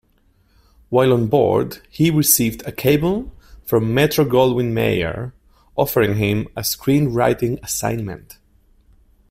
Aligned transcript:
While 0.89 1.13
on 1.13 1.27
board, 1.27 1.77
he 1.91 2.09
received 2.09 2.65
a 2.65 2.71
cable 2.71 3.31
from 3.67 3.93
Metro-Goldwyn-Mayer 3.93 5.35
offering 5.75 6.15
him 6.15 6.47
a 6.55 6.61
screenwriting 6.61 7.61
assignment. 7.63 8.39